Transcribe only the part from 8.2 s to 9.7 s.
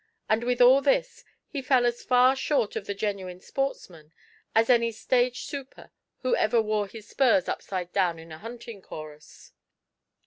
a hunting chorus.